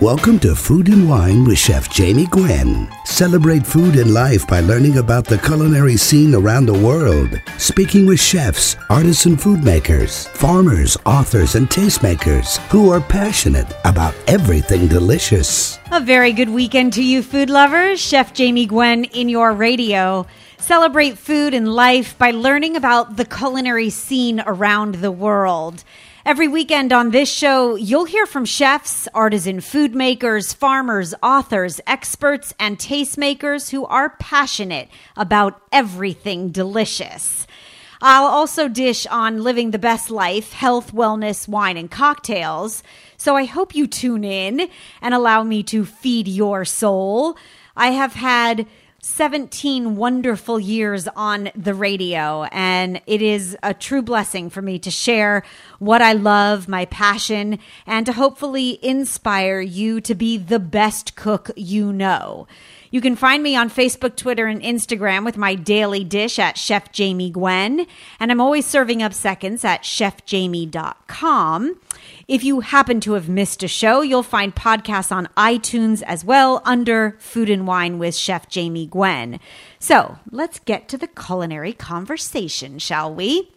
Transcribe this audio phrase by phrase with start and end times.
[0.00, 2.88] Welcome to Food and Wine with Chef Jamie Gwen.
[3.04, 7.38] Celebrate food and life by learning about the culinary scene around the world.
[7.58, 14.88] Speaking with chefs, artisan food makers, farmers, authors, and tastemakers who are passionate about everything
[14.88, 15.78] delicious.
[15.92, 18.00] A very good weekend to you, food lovers.
[18.00, 20.26] Chef Jamie Gwen in your radio.
[20.56, 25.84] Celebrate food and life by learning about the culinary scene around the world.
[26.26, 32.52] Every weekend on this show, you'll hear from chefs, artisan food makers, farmers, authors, experts,
[32.60, 37.46] and tastemakers who are passionate about everything delicious.
[38.02, 42.82] I'll also dish on living the best life, health, wellness, wine, and cocktails.
[43.16, 44.68] So I hope you tune in
[45.00, 47.38] and allow me to feed your soul.
[47.74, 48.66] I have had
[49.02, 54.90] 17 wonderful years on the radio, and it is a true blessing for me to
[54.90, 55.42] share
[55.78, 61.50] what I love, my passion, and to hopefully inspire you to be the best cook
[61.56, 62.46] you know.
[62.92, 66.90] You can find me on Facebook, Twitter, and Instagram with my daily dish at Chef
[66.90, 67.86] Jamie Gwen.
[68.18, 71.78] And I'm always serving up seconds at chefjamie.com.
[72.26, 76.62] If you happen to have missed a show, you'll find podcasts on iTunes as well
[76.64, 79.38] under Food and Wine with Chef Jamie Gwen.
[79.78, 83.52] So let's get to the culinary conversation, shall we?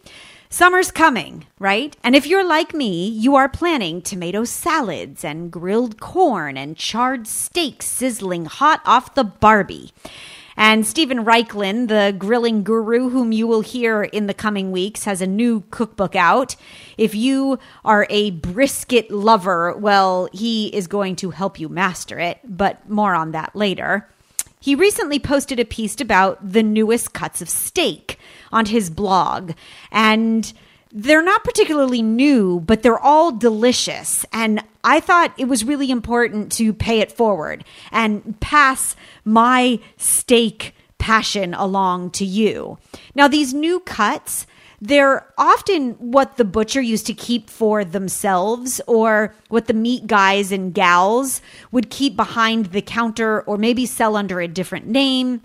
[0.54, 1.96] Summer's coming, right?
[2.04, 7.26] And if you're like me, you are planning tomato salads and grilled corn and charred
[7.26, 9.90] steaks sizzling hot off the Barbie.
[10.56, 15.20] And Steven Raichlen, the grilling guru whom you will hear in the coming weeks, has
[15.20, 16.54] a new cookbook out.
[16.96, 22.38] If you are a brisket lover, well, he is going to help you master it,
[22.44, 24.08] but more on that later.
[24.64, 28.18] He recently posted a piece about the newest cuts of steak
[28.50, 29.52] on his blog.
[29.92, 30.50] And
[30.90, 34.24] they're not particularly new, but they're all delicious.
[34.32, 37.62] And I thought it was really important to pay it forward
[37.92, 42.78] and pass my steak passion along to you.
[43.14, 44.46] Now, these new cuts,
[44.84, 50.52] they're often what the butcher used to keep for themselves or what the meat guys
[50.52, 51.40] and gals
[51.72, 55.40] would keep behind the counter or maybe sell under a different name.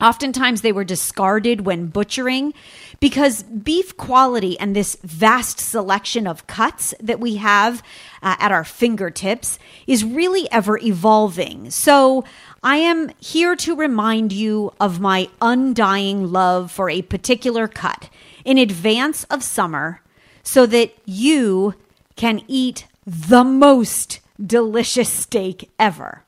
[0.00, 2.54] Oftentimes they were discarded when butchering
[2.98, 7.82] because beef quality and this vast selection of cuts that we have
[8.22, 11.70] uh, at our fingertips is really ever evolving.
[11.70, 12.24] So
[12.62, 18.08] I am here to remind you of my undying love for a particular cut
[18.48, 20.00] in advance of summer
[20.42, 21.74] so that you
[22.16, 26.24] can eat the most delicious steak ever.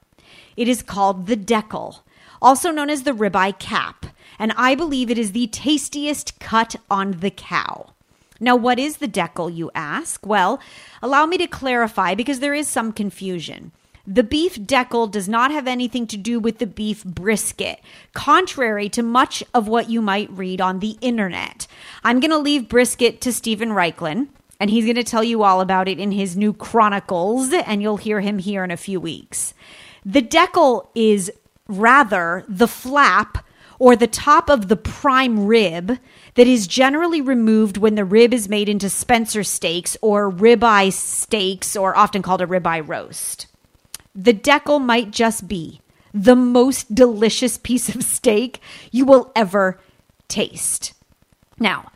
[0.54, 2.04] It is called the deckle,
[2.42, 4.04] also known as the ribeye cap,
[4.38, 7.94] and I believe it is the tastiest cut on the cow.
[8.38, 10.26] Now, what is the deckle, you ask?
[10.26, 10.60] Well,
[11.02, 13.72] allow me to clarify because there is some confusion.
[14.12, 17.78] The beef deckle does not have anything to do with the beef brisket,
[18.12, 21.68] contrary to much of what you might read on the internet.
[22.02, 25.60] I'm going to leave brisket to Steven Raichlen, and he's going to tell you all
[25.60, 29.54] about it in his new Chronicles, and you'll hear him here in a few weeks.
[30.04, 31.30] The deckle is
[31.68, 33.46] rather the flap
[33.78, 36.00] or the top of the prime rib
[36.34, 41.76] that is generally removed when the rib is made into Spencer steaks or ribeye steaks,
[41.76, 43.46] or often called a ribeye roast
[44.14, 45.80] the deckle might just be
[46.12, 48.60] the most delicious piece of steak
[48.90, 49.80] you will ever
[50.28, 50.92] taste.
[51.58, 51.92] Now,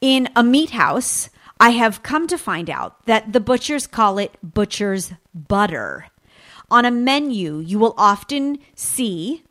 [0.00, 1.28] in a meat house,
[1.60, 6.06] I have come to find out that the butchers call it butcher's butter.
[6.70, 9.42] On a menu, you will often see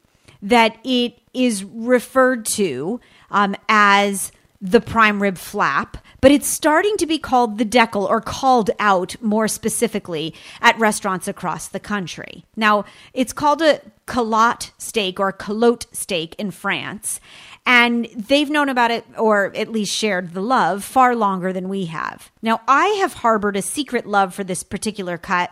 [0.41, 3.01] that it is referred to
[3.31, 4.31] um, as
[4.61, 9.15] the prime rib flap, but it's starting to be called the deckle or called out
[9.21, 12.43] more specifically at restaurants across the country.
[12.55, 17.19] Now, it's called a calotte steak or calotte steak in France,
[17.65, 21.85] and they've known about it or at least shared the love far longer than we
[21.85, 22.31] have.
[22.41, 25.51] Now, I have harbored a secret love for this particular cut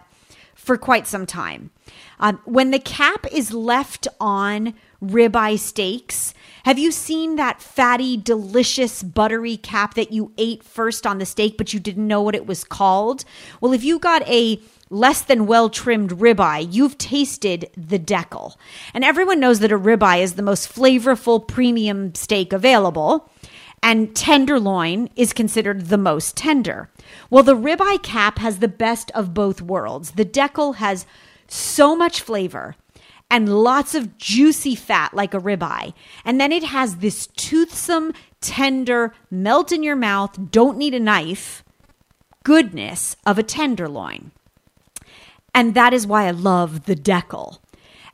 [0.56, 1.69] for quite some time.
[2.19, 4.74] Um, when the cap is left on
[5.04, 6.34] ribeye steaks,
[6.66, 11.60] have you seen that fatty, delicious, buttery cap that you ate first on the steak,
[11.60, 13.24] but you didn't know what it was called?
[13.62, 14.60] Well, if you got a
[14.90, 18.58] less than well trimmed ribeye, you've tasted the deckle.
[18.96, 23.30] And everyone knows that a ribeye is the most flavorful premium steak available,
[23.84, 26.90] and tenderloin is considered the most tender.
[27.30, 30.14] Well, the ribeye cap has the best of both worlds.
[30.14, 31.06] The deckle has
[31.48, 32.76] so much flavor
[33.30, 35.94] and lots of juicy fat like a ribeye.
[36.24, 41.63] And then it has this toothsome, tender, melt in your mouth, don't need a knife
[42.45, 44.31] goodness of a tenderloin.
[45.54, 47.62] And that is why I love the Deckle.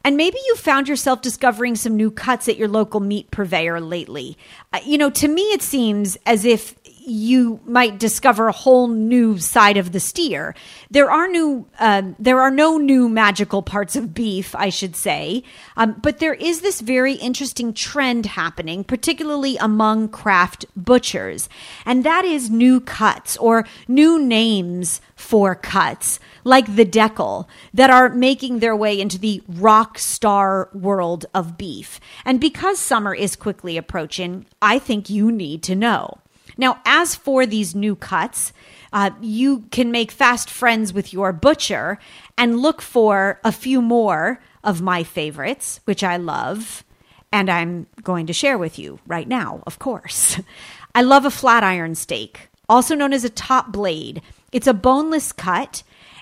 [0.03, 4.35] And maybe you found yourself discovering some new cuts at your local meat purveyor lately.
[4.73, 6.75] Uh, you know, to me, it seems as if
[7.05, 10.53] you might discover a whole new side of the steer.
[10.89, 15.43] There are new, uh, there are no new magical parts of beef, I should say,
[15.75, 21.49] um, but there is this very interesting trend happening, particularly among craft butchers,
[21.85, 28.09] and that is new cuts or new names for cuts, like the Deckle, that are
[28.09, 31.99] making their way into the rock star world of beef.
[32.25, 36.19] And because summer is quickly approaching, I think you need to know.
[36.61, 38.53] Now, as for these new cuts,
[38.93, 41.97] uh, you can make fast friends with your butcher
[42.37, 46.83] and look for a few more of my favorites, which I love,
[47.31, 50.39] and I'm going to share with you right now, of course.
[50.95, 54.21] I love a flat iron steak, also known as a top blade.
[54.51, 55.81] It's a boneless cut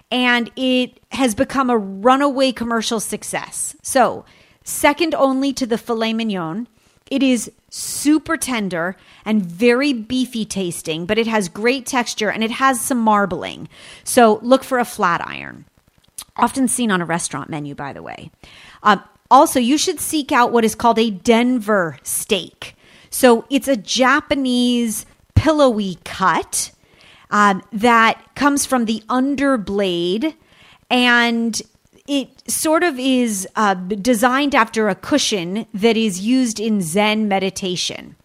[0.09, 3.75] and it has become a runaway commercial success.
[3.81, 4.24] So,
[4.63, 6.68] second only to the filet mignon,
[7.12, 8.95] it is super tender
[9.25, 13.69] and very beefy tasting, but it has great texture and it has some marbling.
[14.04, 15.66] So look for a flat iron.
[16.38, 18.31] Often seen on a restaurant menu, by the way.
[18.83, 22.75] Um, also, you should seek out what is called a Denver steak.
[23.10, 25.06] So it's a Japanese
[25.36, 26.71] pillowy cut
[27.30, 30.36] um, that comes from the underblade
[30.89, 31.62] and
[32.09, 38.15] it sort of is uh, designed after a cushion that is used in Zen meditation.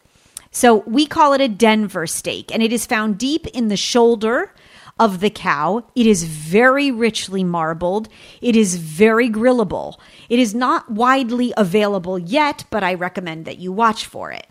[0.50, 4.52] So we call it a Denver steak, and it is found deep in the shoulder
[4.98, 5.84] of the cow.
[5.94, 8.08] It is very richly marbled.
[8.40, 9.98] It is very grillable.
[10.30, 14.46] It is not widely available yet, but I recommend that you watch for it.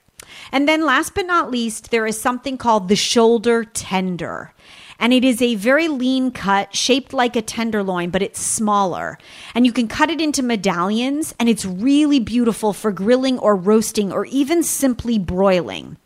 [0.51, 4.53] And then, last but not least, there is something called the shoulder tender
[4.99, 9.17] and it is a very lean cut shaped like a tenderloin, but it's smaller.
[9.53, 14.11] And you can cut it into medallions, and it's really beautiful for grilling or roasting
[14.11, 15.97] or even simply broiling.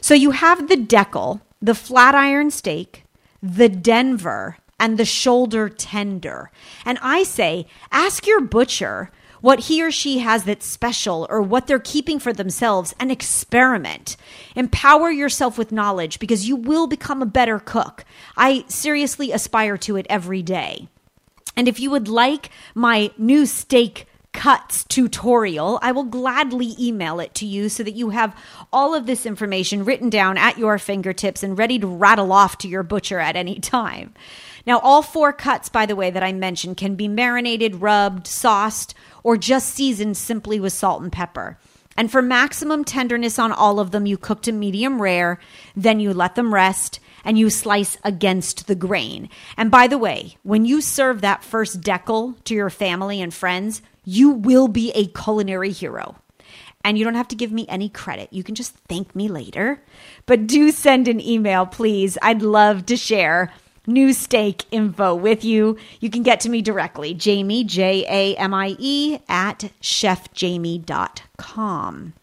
[0.00, 3.04] So you have the deckle, the flat iron steak,
[3.42, 6.50] the Denver, and the shoulder tender.
[6.84, 9.10] And I say, ask your butcher
[9.44, 14.16] what he or she has that's special or what they're keeping for themselves and experiment.
[14.56, 18.06] Empower yourself with knowledge because you will become a better cook.
[18.38, 20.88] I seriously aspire to it every day.
[21.58, 27.34] And if you would like my new steak cuts tutorial, I will gladly email it
[27.34, 28.34] to you so that you have
[28.72, 32.68] all of this information written down at your fingertips and ready to rattle off to
[32.68, 34.14] your butcher at any time.
[34.66, 38.94] Now, all four cuts, by the way, that I mentioned can be marinated, rubbed, sauced,
[39.24, 41.58] or just seasoned simply with salt and pepper.
[41.96, 45.40] And for maximum tenderness on all of them, you cook to medium rare,
[45.74, 49.28] then you let them rest and you slice against the grain.
[49.56, 53.80] And by the way, when you serve that first Deckle to your family and friends,
[54.04, 56.16] you will be a culinary hero.
[56.84, 58.30] And you don't have to give me any credit.
[58.30, 59.82] You can just thank me later.
[60.26, 62.18] But do send an email, please.
[62.20, 63.54] I'd love to share
[63.86, 65.76] new steak info with you.
[66.00, 72.14] You can get to me directly, Jamie, J A M I E, at chefjamie.com.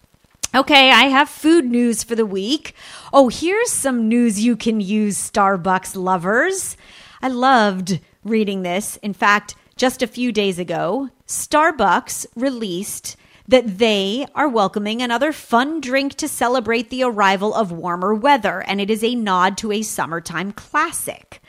[0.53, 2.75] Okay, I have food news for the week.
[3.13, 6.75] Oh, here's some news you can use, Starbucks lovers.
[7.21, 8.97] I loved reading this.
[8.97, 13.15] In fact, just a few days ago, Starbucks released
[13.51, 18.79] that they are welcoming another fun drink to celebrate the arrival of warmer weather, and
[18.79, 21.41] it is a nod to a summertime classic.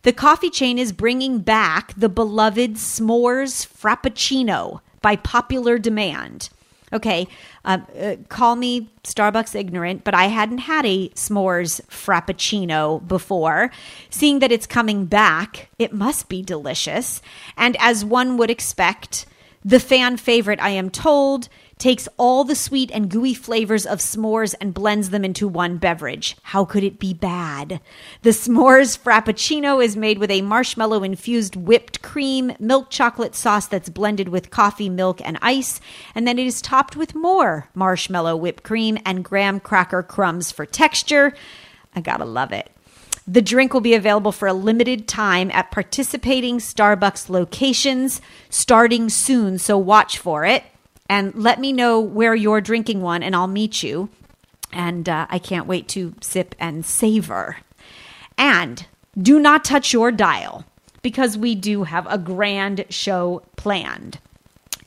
[0.00, 6.48] The coffee chain is bringing back the beloved S'mores Frappuccino by popular demand.
[6.90, 7.28] Okay,
[7.66, 13.70] uh, uh, call me Starbucks ignorant, but I hadn't had a s'mores frappuccino before.
[14.10, 17.22] Seeing that it's coming back, it must be delicious.
[17.56, 19.24] And as one would expect,
[19.64, 24.54] the fan favorite, I am told, takes all the sweet and gooey flavors of s'mores
[24.60, 26.36] and blends them into one beverage.
[26.42, 27.80] How could it be bad?
[28.22, 33.88] The s'mores frappuccino is made with a marshmallow infused whipped cream, milk chocolate sauce that's
[33.88, 35.80] blended with coffee, milk, and ice,
[36.14, 40.66] and then it is topped with more marshmallow whipped cream and graham cracker crumbs for
[40.66, 41.32] texture.
[41.94, 42.71] I gotta love it.
[43.26, 49.58] The drink will be available for a limited time at participating Starbucks locations starting soon,
[49.58, 50.64] so watch for it.
[51.08, 54.08] And let me know where you're drinking one, and I'll meet you.
[54.72, 57.58] And uh, I can't wait to sip and savor.
[58.38, 58.86] And
[59.16, 60.64] do not touch your dial
[61.02, 64.18] because we do have a grand show planned.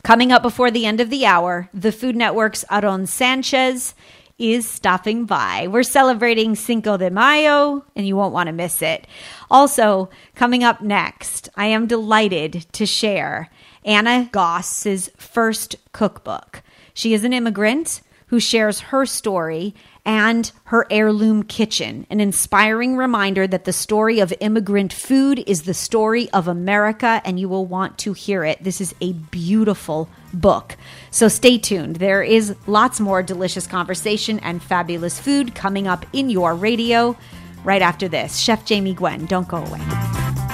[0.03, 3.93] Coming up before the end of the hour, the Food Network's Aarón Sanchez
[4.37, 5.67] is stopping by.
[5.67, 9.07] We're celebrating Cinco de Mayo, and you won't want to miss it.
[9.49, 13.49] Also, coming up next, I am delighted to share
[13.85, 16.61] Anna Gass's first cookbook.
[16.93, 19.73] She is an immigrant who shares her story
[20.03, 25.73] and her heirloom kitchen, an inspiring reminder that the story of immigrant food is the
[25.73, 28.63] story of America, and you will want to hear it.
[28.63, 30.09] This is a beautiful
[30.41, 30.77] book.
[31.11, 31.97] So stay tuned.
[31.97, 37.17] There is lots more delicious conversation and fabulous food coming up in your radio
[37.63, 38.37] right after this.
[38.37, 40.44] Chef Jamie Gwen, don't go away.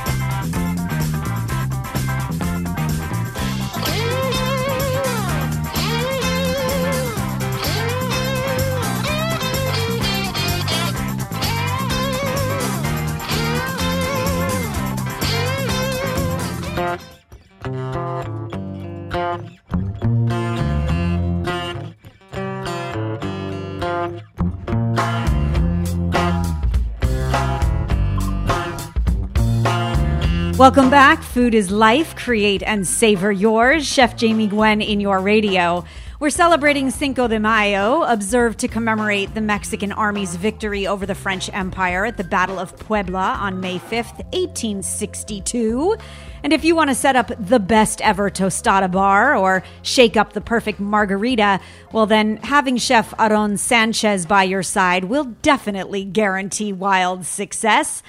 [30.62, 31.24] Welcome back.
[31.24, 32.16] Food is life.
[32.16, 33.84] Create and savor yours.
[33.84, 35.84] Chef Jamie Gwen in your radio.
[36.20, 41.50] We're celebrating Cinco de Mayo, observed to commemorate the Mexican Army's victory over the French
[41.52, 45.98] Empire at the Battle of Puebla on May 5th, 1862.
[46.44, 50.34] And if you want to set up the best ever tostada bar or shake up
[50.34, 51.60] the perfect margarita,
[51.92, 58.04] well, then having Chef Aarón Sanchez by your side will definitely guarantee wild success.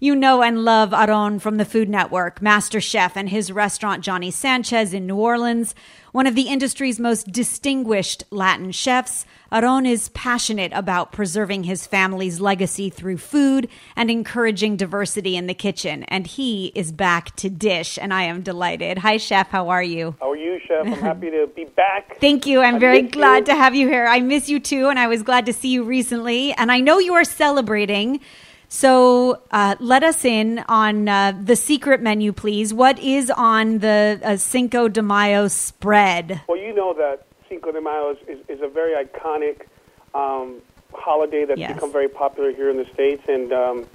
[0.00, 4.30] You know and love Aarón from the Food Network, Master Chef, and his restaurant Johnny
[4.30, 5.74] Sanchez in New Orleans.
[6.12, 12.38] One of the industry's most distinguished Latin chefs, Aarón is passionate about preserving his family's
[12.38, 16.04] legacy through food and encouraging diversity in the kitchen.
[16.04, 18.98] And he is back to dish, and I am delighted.
[18.98, 19.48] Hi, Chef.
[19.48, 20.14] How are you?
[20.20, 20.86] How are you, Chef?
[20.86, 22.20] I'm happy to be back.
[22.20, 22.60] Thank you.
[22.60, 23.44] I'm I very glad you.
[23.46, 24.06] to have you here.
[24.06, 26.52] I miss you too, and I was glad to see you recently.
[26.52, 28.20] And I know you are celebrating
[28.68, 32.74] so uh, let us in on uh, the secret menu, please.
[32.74, 36.42] What is on the uh, Cinco de Mayo spread?
[36.46, 39.66] Well, you know that Cinco de Mayo is, is, is a very iconic
[40.14, 40.60] um,
[40.92, 41.72] holiday that's yes.
[41.72, 43.22] become very popular here in the States.
[43.26, 43.86] And, um,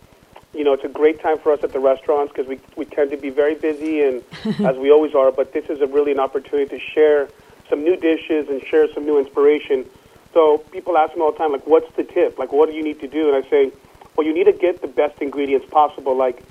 [0.53, 3.11] you know, it's a great time for us at the restaurants because we, we tend
[3.11, 4.23] to be very busy, and
[4.65, 5.31] as we always are.
[5.31, 7.29] But this is a really an opportunity to share
[7.69, 9.85] some new dishes and share some new inspiration.
[10.33, 12.39] So people ask me all the time, like, what's the tip?
[12.39, 13.33] Like, what do you need to do?
[13.33, 13.71] And I say,
[14.15, 16.43] well, you need to get the best ingredients possible, like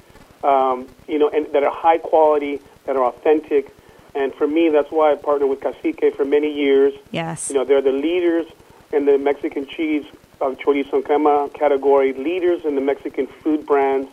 [0.45, 3.75] um, you know, and that are high quality, that are authentic.
[4.15, 6.93] And for me, that's why I partnered with Cacique for many years.
[7.13, 7.49] Yes.
[7.49, 8.47] You know, they're the leaders
[8.93, 10.05] in the Mexican cheese
[10.41, 14.11] of chorizo and crema category, leaders in the Mexican food brands.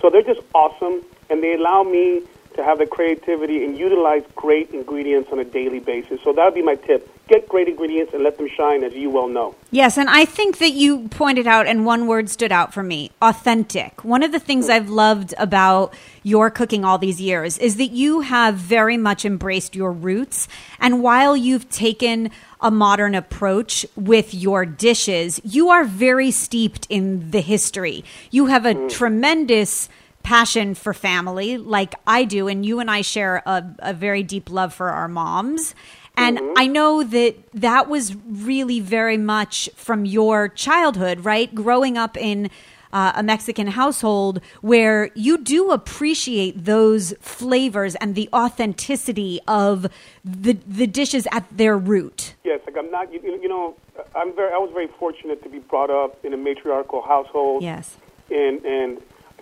[0.00, 2.22] So they're just awesome, and they allow me
[2.58, 6.20] to have the creativity and utilize great ingredients on a daily basis.
[6.24, 7.08] So that would be my tip.
[7.28, 9.54] Get great ingredients and let them shine, as you well know.
[9.70, 13.12] Yes, and I think that you pointed out, and one word stood out for me
[13.22, 14.04] authentic.
[14.04, 14.70] One of the things mm.
[14.70, 19.76] I've loved about your cooking all these years is that you have very much embraced
[19.76, 20.48] your roots.
[20.80, 27.30] And while you've taken a modern approach with your dishes, you are very steeped in
[27.30, 28.04] the history.
[28.32, 28.90] You have a mm.
[28.90, 29.88] tremendous
[30.22, 34.50] passion for family like I do, and you and I share a, a very deep
[34.50, 35.74] love for our moms.
[36.16, 36.54] And mm-hmm.
[36.56, 41.54] I know that that was really very much from your childhood, right?
[41.54, 42.50] Growing up in
[42.92, 49.86] uh, a Mexican household where you do appreciate those flavors and the authenticity of
[50.24, 52.34] the the dishes at their root.
[52.44, 53.12] Yes, like I'm not.
[53.12, 53.76] You, you know,
[54.14, 54.52] I'm very.
[54.52, 57.62] I was very fortunate to be brought up in a matriarchal household.
[57.62, 57.96] Yes.
[58.30, 58.98] And and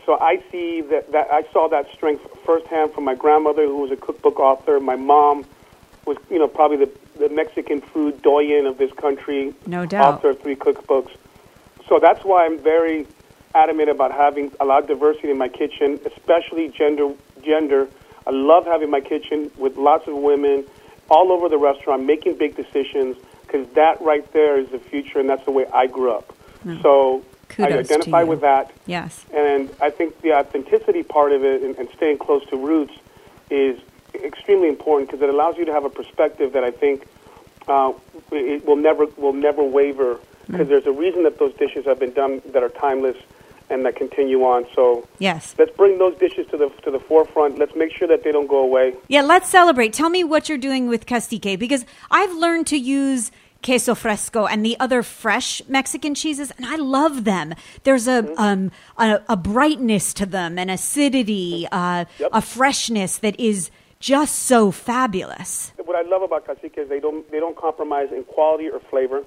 [0.07, 3.91] so I see that, that I saw that strength firsthand from my grandmother, who was
[3.91, 4.79] a cookbook author.
[4.79, 5.45] My mom
[6.07, 9.53] was, you know, probably the, the Mexican food doyen of this country.
[9.67, 10.15] No doubt.
[10.15, 11.11] Author of three cookbooks.
[11.89, 13.07] So that's why I'm very
[13.55, 17.13] adamant about having a lot of diversity in my kitchen, especially gender.
[17.43, 17.89] Gender.
[18.27, 20.65] I love having my kitchen with lots of women
[21.11, 25.29] all over the restaurant making big decisions because that right there is the future, and
[25.29, 26.33] that's the way I grew up.
[26.65, 26.83] Mm.
[26.83, 28.73] So Kudos I identify with that.
[28.87, 29.25] Yes.
[29.35, 32.95] And I think the authenticity part of it and, and staying close to roots
[33.51, 33.79] is
[34.15, 37.07] extremely important because it allows you to have a perspective that I think
[37.69, 37.93] uh,
[38.31, 40.71] it will never will never waver because mm.
[40.71, 43.17] there's a reason that those dishes have been done that are timeless
[43.69, 44.67] and that continue on.
[44.75, 47.59] So yes, let's bring those dishes to the to the forefront.
[47.59, 48.95] Let's make sure that they don't go away.
[49.09, 49.93] Yeah, let's celebrate.
[49.93, 53.33] Tell me what you're doing with Cacique because I've learned to use
[53.67, 57.53] queso fresco and the other fresh Mexican cheeses, and I love them.
[57.83, 58.41] There's a mm-hmm.
[58.41, 62.31] um, a, a, brightness to them, an acidity, uh, yep.
[62.33, 65.73] a freshness that is just so fabulous.
[65.85, 69.25] What I love about cacique is they don't they don't compromise in quality or flavor.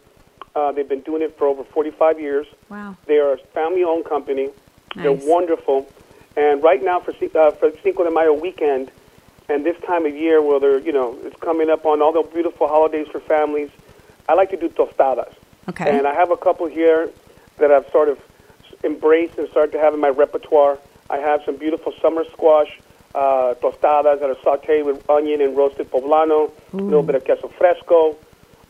[0.56, 2.48] Uh, they've been doing it for over 45 years.
[2.70, 2.96] Wow.
[3.06, 4.50] They are a family-owned company.
[4.96, 5.04] Nice.
[5.04, 5.88] They're wonderful.
[6.36, 8.90] And right now for uh, for Cinco de Mayo weekend,
[9.50, 12.24] and this time of year where they're you know it's coming up on all the
[12.32, 13.70] beautiful holidays for families,
[14.30, 15.34] I like to do tostadas.
[15.68, 15.98] Okay.
[15.98, 17.10] And I have a couple here
[17.58, 18.20] that I've sort of
[18.84, 20.78] embraced and started to have in my repertoire.
[21.10, 22.80] I have some beautiful summer squash
[23.16, 27.48] uh, tostadas that are sautéed with onion and roasted poblano, a little bit of queso
[27.48, 28.16] fresco.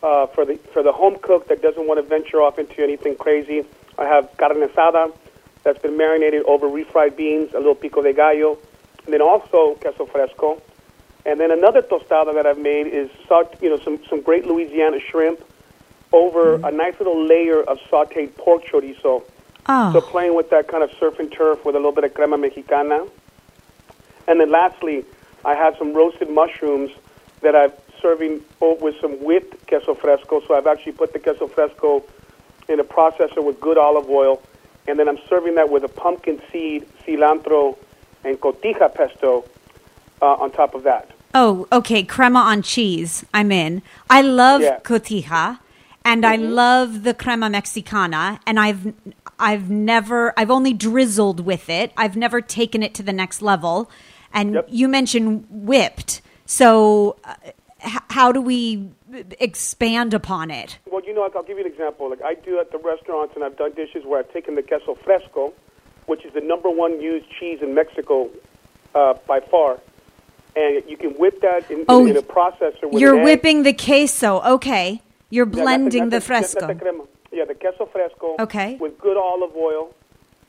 [0.01, 3.17] Uh, for the for the home cook that doesn't want to venture off into anything
[3.17, 3.65] crazy,
[3.97, 5.13] I have carne asada
[5.63, 8.57] that's been marinated over refried beans, a little pico de gallo,
[9.03, 10.61] and then also queso fresco.
[11.29, 13.07] And then another tostada that I've made is
[13.61, 15.39] you know some some great Louisiana shrimp
[16.11, 16.67] over mm.
[16.67, 19.21] a nice little layer of sautéed pork chorizo.
[19.67, 19.93] Oh.
[19.93, 22.35] So playing with that kind of surf and turf with a little bit of crema
[22.35, 23.05] mexicana.
[24.27, 25.05] And then lastly,
[25.45, 26.89] I have some roasted mushrooms
[27.41, 30.41] that I'm serving with some whipped queso fresco.
[30.47, 32.03] So I've actually put the queso fresco
[32.67, 34.41] in a processor with good olive oil,
[34.87, 37.77] and then I'm serving that with a pumpkin seed, cilantro,
[38.23, 39.45] and cotija pesto
[40.23, 41.11] uh, on top of that.
[41.33, 42.03] Oh, okay.
[42.03, 43.25] Crema on cheese.
[43.33, 43.81] I'm in.
[44.09, 44.79] I love yeah.
[44.79, 45.59] cotija,
[46.03, 46.31] and mm-hmm.
[46.31, 48.93] I love the crema mexicana, and I've
[49.39, 51.91] I've never I've only drizzled with it.
[51.95, 53.89] I've never taken it to the next level.
[54.33, 54.67] And yep.
[54.69, 56.21] you mentioned whipped.
[56.45, 57.35] So, uh,
[57.83, 58.89] h- how do we
[59.39, 60.77] expand upon it?
[60.89, 62.09] Well, you know, I'll give you an example.
[62.09, 64.95] Like I do at the restaurants, and I've done dishes where I've taken the queso
[64.95, 65.53] fresco,
[66.05, 68.29] which is the number one used cheese in Mexico
[68.93, 69.79] uh, by far,
[70.55, 72.89] and you can whip that in, oh, in, a processor.
[72.91, 74.41] you're whipping the queso.
[74.41, 76.67] Okay, you're blending yeah, the fresco.
[76.67, 78.35] The yeah, the queso fresco.
[78.39, 78.75] Okay.
[78.75, 79.93] With good olive oil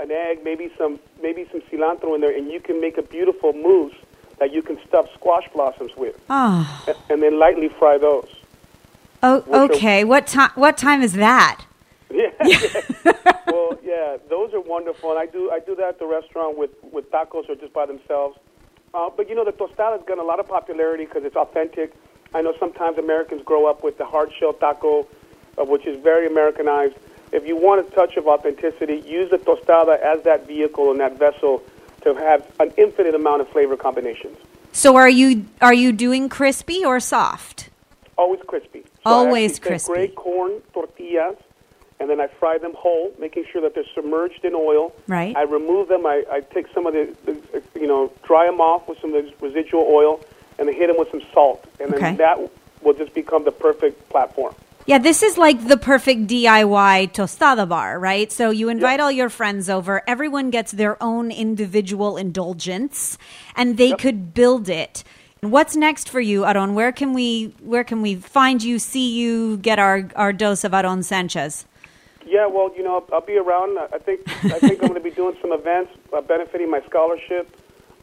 [0.00, 3.52] an egg, maybe some maybe some cilantro in there, and you can make a beautiful
[3.52, 3.94] mousse
[4.38, 6.84] that you can stuff squash blossoms with, ah.
[6.86, 6.90] oh.
[6.90, 8.28] and, and then lightly fry those.
[9.22, 10.02] Oh, okay.
[10.02, 10.50] Are, what time?
[10.54, 11.64] What time is that?
[12.12, 12.30] Yeah.
[12.44, 12.58] yeah.
[13.46, 16.70] well, yeah, those are wonderful, and I do I do that at the restaurant with
[16.82, 18.36] with tacos or just by themselves.
[18.92, 21.94] Uh, but you know, the tostada has gotten a lot of popularity because it's authentic.
[22.34, 25.06] I know sometimes Americans grow up with the hard shell taco,
[25.58, 26.96] uh, which is very Americanized
[27.32, 31.18] if you want a touch of authenticity, use the tostada as that vehicle and that
[31.18, 31.62] vessel
[32.02, 34.36] to have an infinite amount of flavor combinations.
[34.72, 37.70] So are you are you doing crispy or soft?
[38.16, 38.82] Always crispy.
[38.82, 39.92] So Always crispy.
[39.92, 41.36] Gray corn tortillas,
[42.00, 44.92] and then I fry them whole, making sure that they're submerged in oil.
[45.06, 45.36] Right.
[45.36, 46.06] I remove them.
[46.06, 49.24] I, I take some of the, the, you know, dry them off with some of
[49.24, 50.20] the residual oil,
[50.58, 52.16] and then hit them with some salt, and then okay.
[52.16, 52.50] that
[52.82, 54.54] will just become the perfect platform.
[54.86, 58.32] Yeah, this is like the perfect DIY tostada bar, right?
[58.32, 59.00] So you invite yep.
[59.00, 63.18] all your friends over, everyone gets their own individual indulgence,
[63.54, 63.98] and they yep.
[63.98, 65.04] could build it.
[65.42, 66.74] What's next for you, Aarón?
[66.74, 70.72] Where can we where can we find you, see you, get our, our dose of
[70.72, 71.66] Aarón Sanchez?
[72.30, 73.76] Yeah, well, you know, I'll be around.
[73.92, 77.44] I think I think I'm going to be doing some events uh, benefiting my scholarship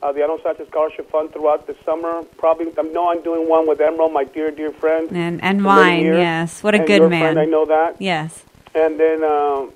[0.01, 2.23] uh, the Aarón Sanchez Scholarship Fund throughout the summer.
[2.37, 5.09] Probably, I know I'm doing one with Emeril, my dear, dear friend.
[5.11, 6.63] And and mine, yes.
[6.63, 7.33] What a and good your man.
[7.33, 7.95] Friend, I know that.
[7.99, 8.43] Yes.
[8.75, 9.71] And then, um,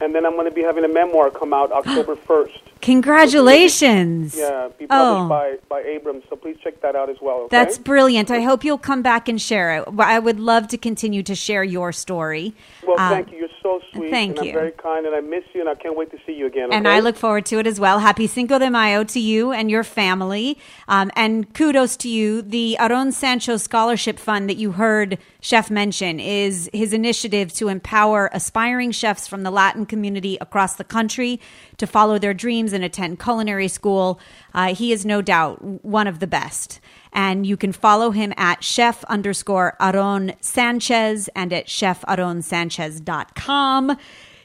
[0.00, 2.60] and then I'm going to be having a memoir come out October 1st.
[2.86, 4.36] Congratulations!
[4.36, 5.28] Yeah, be published oh.
[5.28, 7.38] by, by Abrams, so please check that out as well.
[7.38, 7.48] Okay?
[7.50, 8.30] That's brilliant.
[8.30, 9.88] I hope you'll come back and share it.
[9.98, 12.54] I would love to continue to share your story.
[12.86, 13.38] Well, um, thank you.
[13.38, 14.10] You're so sweet.
[14.10, 14.52] Thank and you.
[14.52, 16.66] I'm very kind, and I miss you, and I can't wait to see you again.
[16.66, 16.76] Okay?
[16.76, 17.98] And I look forward to it as well.
[17.98, 20.56] Happy Cinco de Mayo to you and your family.
[20.86, 22.40] Um, and kudos to you.
[22.40, 28.30] The Aarón Sanchez Scholarship Fund that you heard Chef mention is his initiative to empower
[28.32, 31.40] aspiring chefs from the Latin community across the country
[31.78, 34.20] to follow their dreams and attend culinary school.
[34.54, 36.78] Uh, he is no doubt one of the best.
[37.12, 43.96] And you can follow him at chef underscore Aarón Sanchez and at chefaronsanchez.com.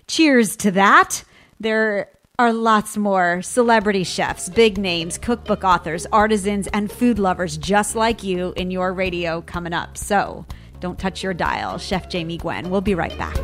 [0.07, 1.23] Cheers to that.
[1.59, 7.95] There are lots more celebrity chefs, big names, cookbook authors, artisans, and food lovers just
[7.95, 9.95] like you in your radio coming up.
[9.95, 10.47] So
[10.79, 11.77] don't touch your dial.
[11.77, 12.71] Chef Jamie Gwen.
[12.71, 13.37] We'll be right back.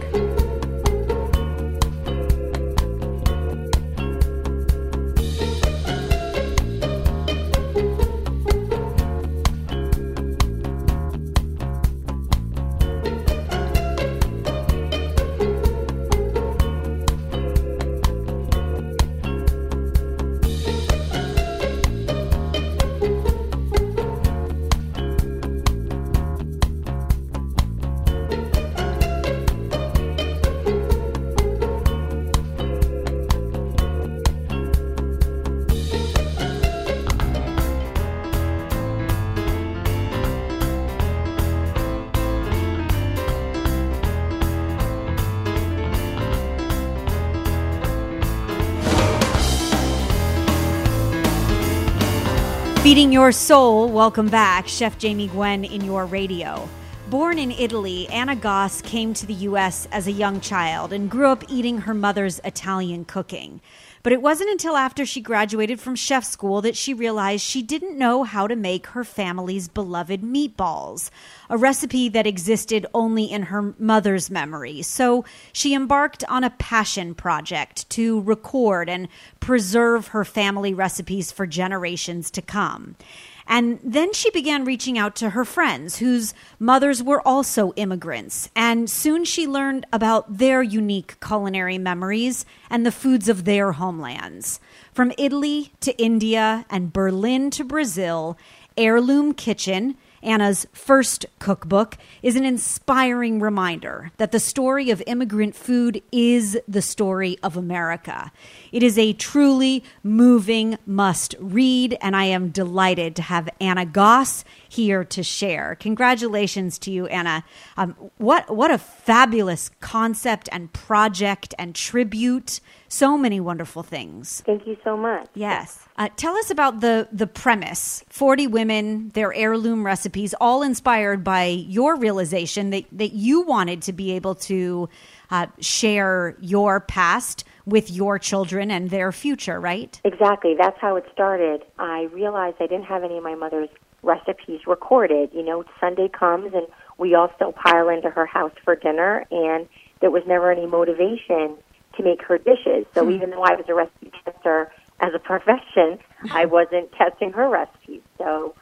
[53.11, 54.67] Your soul, welcome back.
[54.67, 56.67] Chef Jamie Gwen in your radio.
[57.09, 59.87] Born in Italy, Anna Gass came to the U.S.
[59.93, 63.61] as a young child and grew up eating her mother's Italian cooking.
[64.03, 67.97] But it wasn't until after she graduated from chef school that she realized she didn't
[67.97, 71.09] know how to make her family's beloved meatballs,
[71.49, 74.81] a recipe that existed only in her mother's memory.
[74.81, 79.07] So she embarked on a passion project to record and
[79.39, 82.97] preserve her family recipes for generations to come.
[83.47, 88.49] And then she began reaching out to her friends whose mothers were also immigrants.
[88.55, 94.59] And soon she learned about their unique culinary memories and the foods of their homelands.
[94.91, 98.37] From Italy to India and Berlin to Brazil,
[98.75, 106.01] Heirloom Kitchen Anna's first cookbook is an inspiring reminder that the story of immigrant food
[106.11, 108.31] is the story of America.
[108.71, 114.43] It is a truly moving must read, and I am delighted to have Anna Gass
[114.67, 115.75] here to share.
[115.75, 117.43] Congratulations to you, Anna.
[117.77, 122.59] Um, what, what a fabulous concept and project and tribute.
[122.89, 124.41] So many wonderful things.
[124.45, 125.27] Thank you so much.
[125.33, 125.85] Yes.
[125.97, 128.03] Uh, tell us about the the premise.
[128.09, 133.93] Forty women, their heirloom recipes, all inspired by your realization that that you wanted to
[133.93, 134.89] be able to
[135.29, 139.59] uh, share your past with your children and their future.
[139.59, 139.99] Right?
[140.03, 140.55] Exactly.
[140.57, 141.63] That's how it started.
[141.79, 143.69] I realized I didn't have any of my mother's
[144.03, 145.31] recipes recorded.
[145.33, 149.67] You know, Sunday comes and we all still pile into her house for dinner, and
[149.99, 151.57] there was never any motivation
[151.97, 152.85] to make her dishes.
[152.93, 153.11] So hmm.
[153.11, 155.99] even though I was a recipe tester as a profession,
[156.31, 158.01] I wasn't testing her recipes.
[158.17, 158.55] So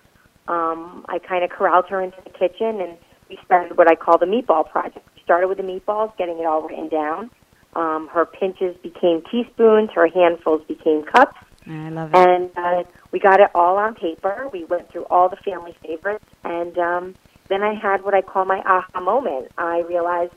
[0.48, 2.98] um, I kind of corralled her into the kitchen, and
[3.30, 5.08] we started what I call the meatball project.
[5.16, 7.30] We started with the meatballs, getting it all written down.
[7.76, 11.38] Um, her pinches became teaspoons, her handfuls became cups.
[11.68, 12.16] I love it.
[12.16, 14.50] And uh, we got it all on paper.
[14.54, 17.16] We went through all the family favorites, and um,
[17.50, 19.52] then I had what I call my aha moment.
[19.58, 20.34] I realized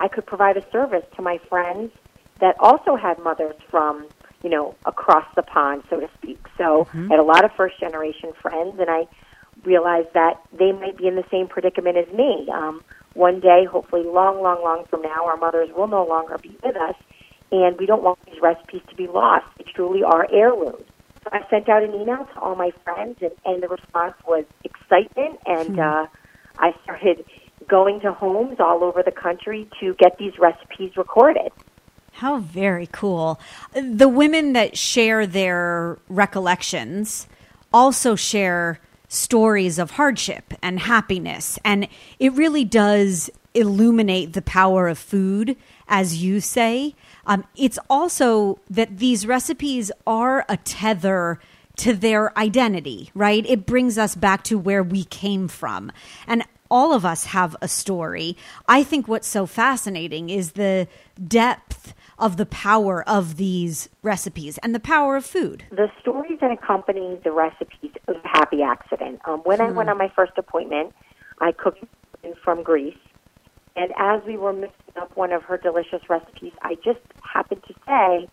[0.00, 1.92] I could provide a service to my friends
[2.42, 4.06] that also had mothers from
[4.42, 6.38] you know, across the pond, so to speak.
[6.58, 7.10] So mm-hmm.
[7.10, 9.06] I had a lot of first generation friends, and I
[9.64, 12.48] realized that they might be in the same predicament as me.
[12.52, 12.82] Um,
[13.14, 16.76] one day, hopefully, long, long, long from now, our mothers will no longer be with
[16.76, 16.96] us,
[17.52, 19.46] and we don't want these recipes to be lost.
[19.58, 20.84] They truly are heirlooms.
[21.22, 24.44] So I sent out an email to all my friends, and, and the response was
[24.64, 25.78] excitement, and mm-hmm.
[25.78, 26.06] uh,
[26.58, 27.24] I started
[27.68, 31.52] going to homes all over the country to get these recipes recorded.
[32.22, 33.40] How very cool.
[33.74, 37.26] The women that share their recollections
[37.74, 41.58] also share stories of hardship and happiness.
[41.64, 41.88] And
[42.20, 45.56] it really does illuminate the power of food,
[45.88, 46.94] as you say.
[47.26, 51.40] Um, it's also that these recipes are a tether
[51.78, 53.44] to their identity, right?
[53.48, 55.90] It brings us back to where we came from.
[56.28, 58.34] And all of us have a story.
[58.66, 60.88] I think what's so fascinating is the
[61.28, 61.71] depth
[62.18, 65.64] of the power of these recipes and the power of food.
[65.70, 69.20] The stories that accompany the recipes of happy accident.
[69.24, 70.94] Um, when I went on my first appointment,
[71.40, 71.84] I cooked
[72.42, 72.96] from Greece.
[73.74, 77.74] And as we were mixing up one of her delicious recipes, I just happened to
[77.86, 78.28] say,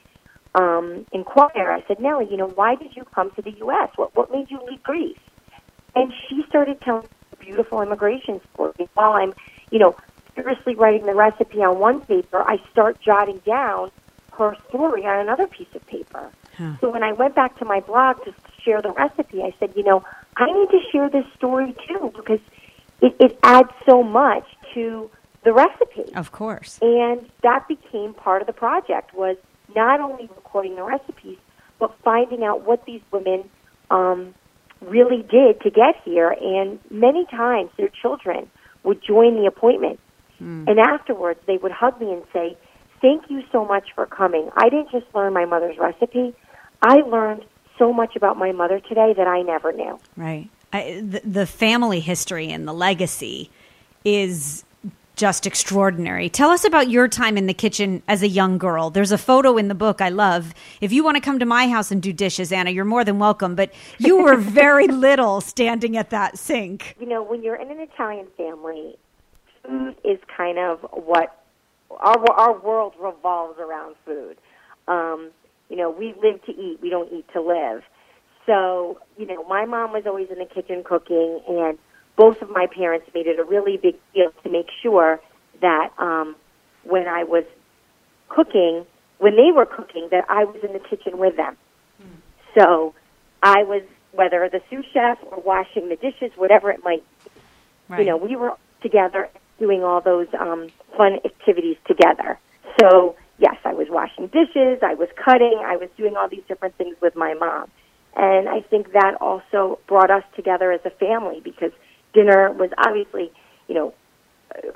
[0.56, 3.90] um, inquire, I said, Nellie, you know, why did you come to the U.S.?
[3.96, 5.18] What, what made you leave Greece?
[5.96, 9.34] And she started telling a beautiful immigration story while I'm,
[9.72, 9.96] you know,
[10.40, 13.92] vigorously writing the recipe on one paper, I start jotting down
[14.38, 16.32] her story on another piece of paper.
[16.58, 16.76] Huh.
[16.80, 19.84] So when I went back to my blog to share the recipe, I said, you
[19.84, 20.04] know,
[20.38, 22.40] I need to share this story too because
[23.02, 25.10] it, it adds so much to
[25.44, 26.14] the recipe.
[26.16, 26.80] Of course.
[26.82, 29.36] And that became part of the project was
[29.76, 31.38] not only recording the recipes,
[31.80, 33.50] but finding out what these women
[33.90, 34.34] um,
[34.82, 36.36] really did to get here.
[36.42, 38.50] And many times their children
[38.84, 40.00] would join the appointment
[40.42, 40.70] Mm.
[40.70, 42.58] And afterwards, they would hug me and say,
[43.02, 44.50] Thank you so much for coming.
[44.58, 46.34] I didn't just learn my mother's recipe,
[46.82, 47.46] I learned
[47.78, 50.00] so much about my mother today that I never knew.
[50.18, 50.50] Right.
[50.72, 53.50] I, the, the family history and the legacy
[54.04, 54.66] is
[55.20, 56.30] just extraordinary.
[56.30, 58.90] Tell us about your time in the kitchen as a young girl.
[58.90, 60.54] There's a photo in the book I love.
[60.80, 63.20] If you want to come to my house and do dishes, Anna, you're more than
[63.20, 63.56] welcome.
[63.56, 66.96] But you were very little standing at that sink.
[67.00, 68.98] You know, when you're in an Italian family,
[69.70, 71.44] food is kind of what
[71.92, 74.38] our our world revolves around food.
[74.88, 75.32] Um,
[75.70, 77.84] you know, we live to eat; we don't eat to live.
[78.46, 81.78] So, you know, my mom was always in the kitchen cooking, and
[82.16, 85.20] both of my parents made it a really big deal to make sure
[85.62, 86.36] that um,
[86.84, 87.44] when I was
[88.28, 88.86] cooking,
[89.20, 91.58] when they were cooking, that I was in the kitchen with them.
[92.02, 92.08] Mm.
[92.58, 92.96] So,
[93.44, 97.32] I was whether the sous chef or washing the dishes, whatever it might be.
[97.88, 98.00] Right.
[98.00, 99.30] You know, we were together
[99.60, 102.40] doing all those um, fun activities together.
[102.80, 106.76] So, yes, I was washing dishes, I was cutting, I was doing all these different
[106.78, 107.70] things with my mom.
[108.16, 111.72] And I think that also brought us together as a family because
[112.14, 113.32] dinner was obviously,
[113.68, 113.94] you know,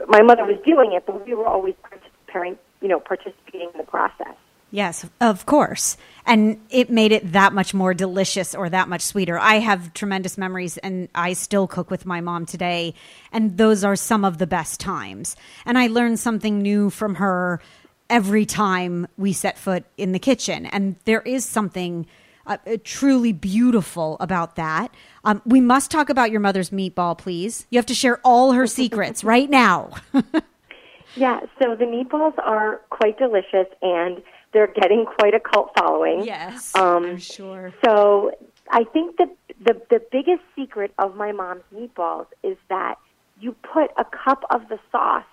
[0.08, 3.84] my mother was doing it, but we were always participating, you know, participating in the
[3.86, 4.36] process.
[4.74, 5.98] Yes, of course.
[6.26, 9.38] And it made it that much more delicious or that much sweeter.
[9.38, 12.96] I have tremendous memories and I still cook with my mom today.
[13.32, 15.36] And those are some of the best times.
[15.64, 17.62] And I learned something new from her
[18.10, 20.66] every time we set foot in the kitchen.
[20.66, 22.08] And there is something
[22.48, 24.92] uh, uh truly beautiful about that.
[25.24, 27.68] Um, we must talk about your mother's meatball, please.
[27.70, 29.92] You have to share all her secrets right now.
[31.16, 34.24] yeah, so the meatballs are quite delicious and
[34.54, 36.24] they're getting quite a cult following.
[36.24, 37.74] Yes, um, I'm sure.
[37.84, 38.32] So
[38.70, 42.96] I think that the the biggest secret of my mom's meatballs is that
[43.40, 45.26] you put a cup of the sauce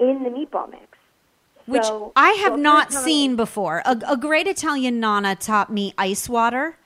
[0.00, 0.86] in the meatball mix.
[1.66, 3.80] Which so, I have not seen before.
[3.86, 6.76] A, a, great Italian nana taught me ice water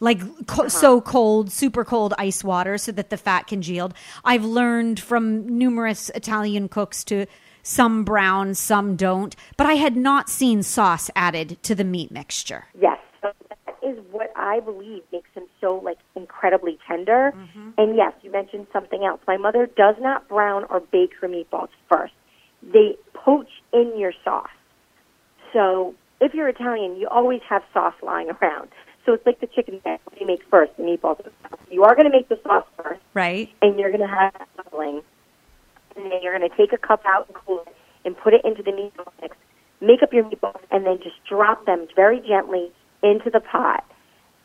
[0.00, 0.68] like co- uh-huh.
[0.68, 3.94] so cold, super cold ice water so that the fat congealed.
[4.24, 7.26] I've learned from numerous Italian cooks to
[7.62, 9.34] some brown, some don't.
[9.56, 12.66] But I had not seen sauce added to the meat mixture.
[12.80, 17.32] Yes, so that is what I believe makes them so like incredibly tender.
[17.34, 17.70] Mm-hmm.
[17.78, 19.20] And yes, you mentioned something else.
[19.26, 22.14] My mother does not brown or bake her meatballs first.
[22.62, 24.48] They poach in your sauce.
[25.52, 28.68] So if you're Italian, you always have sauce lying around.
[29.06, 31.26] So it's like the chicken that you make first, the meatballs.
[31.70, 33.48] You are going to make the sauce first, right?
[33.62, 35.02] And you're going to have bubbling
[35.96, 37.74] and then you're going to take a cup out and cool it
[38.04, 39.36] and put it into the meatball mix.
[39.80, 42.70] Make up your meatballs and then just drop them very gently
[43.02, 43.84] into the pot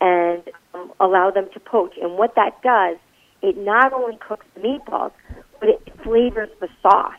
[0.02, 1.94] and um, allow them to poach.
[2.02, 2.98] And what that does,
[3.42, 5.12] it not only cooks the meatballs,
[5.60, 7.14] but it flavors the sauce.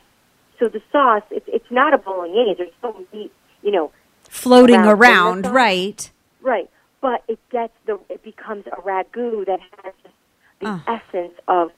[0.58, 2.54] So the sauce, it's it's not a bolognese.
[2.56, 3.92] There's no meat, you know,
[4.24, 6.10] floating around, around right?
[6.40, 6.70] Right,
[7.02, 9.92] but it gets the it becomes a ragu that has
[10.60, 10.78] the uh.
[10.86, 11.70] essence of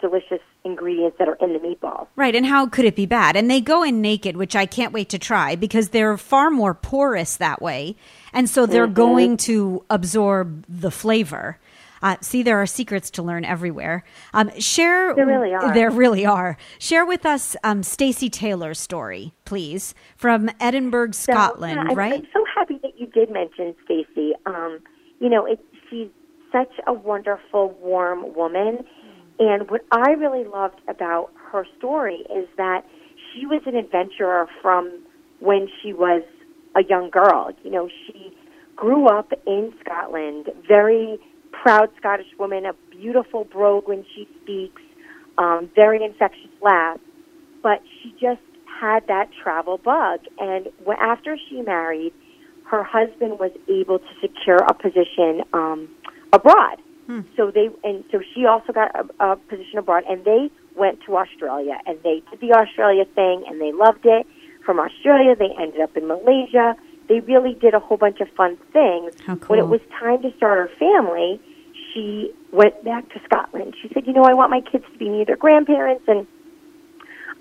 [0.00, 2.06] delicious ingredients that are in the meatballs.
[2.16, 3.36] Right, and how could it be bad?
[3.36, 6.74] And they go in naked, which I can't wait to try because they're far more
[6.74, 7.96] porous that way.
[8.32, 8.94] And so they're mm-hmm.
[8.94, 11.58] going to absorb the flavor.
[12.02, 14.04] Uh, see, there are secrets to learn everywhere.
[14.34, 15.14] Um, share.
[15.14, 15.72] There really are.
[15.72, 16.58] There really are.
[16.78, 21.80] Share with us um, Stacey Taylor's story, please, from Edinburgh, Scotland.
[21.82, 22.14] So, yeah, right?
[22.14, 24.32] I'm so happy that you did mention Stacy.
[24.44, 24.80] Um,
[25.18, 26.08] you know, it, she's
[26.52, 28.84] such a wonderful, warm woman,
[29.38, 32.84] and what I really loved about her story is that
[33.32, 35.02] she was an adventurer from
[35.40, 36.22] when she was
[36.76, 37.50] a young girl.
[37.62, 38.36] You know, she
[38.76, 41.18] grew up in Scotland, very
[41.50, 44.82] proud Scottish woman, a beautiful brogue when she speaks,
[45.38, 46.98] um, very infectious laugh,
[47.62, 48.40] but she just
[48.80, 50.20] had that travel bug.
[50.38, 50.68] And
[51.00, 52.12] after she married,
[52.70, 55.88] her husband was able to secure a position um,
[56.32, 56.78] abroad.
[57.06, 57.20] Hmm.
[57.36, 61.16] So they and so she also got a, a position abroad, and they went to
[61.16, 64.26] Australia and they did the Australia thing, and they loved it.
[64.64, 66.76] From Australia, they ended up in Malaysia.
[67.08, 69.12] They really did a whole bunch of fun things.
[69.26, 69.56] How cool.
[69.56, 71.38] When it was time to start her family,
[71.92, 73.74] she went back to Scotland.
[73.82, 76.26] She said, "You know, I want my kids to be near their grandparents, and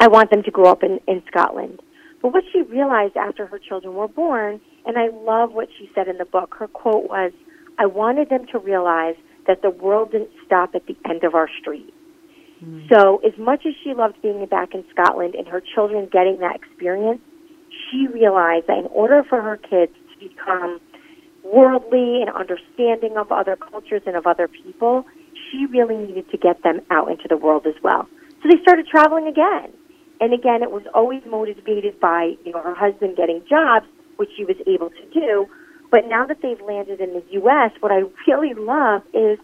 [0.02, 1.82] I want them to grow up in, in Scotland."
[2.22, 6.10] But what she realized after her children were born, and I love what she said
[6.10, 6.56] in the book.
[6.60, 7.32] Her quote was,
[7.80, 9.16] "I wanted them to realize."
[9.48, 11.94] That the world didn't stop at the end of our street.
[12.64, 12.88] Mm.
[12.90, 16.56] So, as much as she loved being back in Scotland and her children getting that
[16.56, 17.22] experience,
[17.70, 20.80] she realized that in order for her kids to become
[21.44, 25.06] worldly and understanding of other cultures and of other people,
[25.52, 28.08] she really needed to get them out into the world as well.
[28.42, 29.74] So they started traveling again.
[30.22, 34.46] And again, it was always motivated by, you know, her husband getting jobs, which she
[34.46, 35.48] was able to do,
[35.94, 39.38] but now that they've landed in the U.S., what I really love is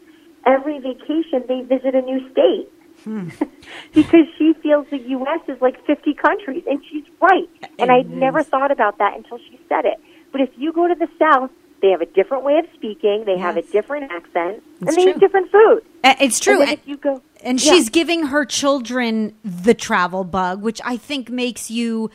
[0.48, 2.68] every vacation they visit a new state.
[3.04, 3.30] Hmm.
[3.94, 5.42] because she feels the U.S.
[5.48, 7.48] is like 50 countries, and she's right.
[7.78, 10.02] And I'd never thought about that until she said it.
[10.32, 11.52] But if you go to the South,
[11.84, 13.26] they have a different way of speaking.
[13.26, 13.42] They yes.
[13.42, 15.12] have a different accent, it's and they true.
[15.12, 15.82] eat different food.
[16.04, 16.64] Uh, it's true.
[16.64, 17.74] And if you go, and yeah.
[17.74, 22.10] she's giving her children the travel bug, which I think makes you